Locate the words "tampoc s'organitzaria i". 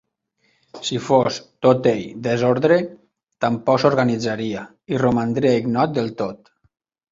3.47-5.05